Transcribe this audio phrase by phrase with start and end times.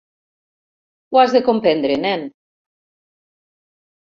[1.11, 2.25] Ho has de comprendre, nen.